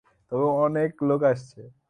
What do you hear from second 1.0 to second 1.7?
লোক আসছে।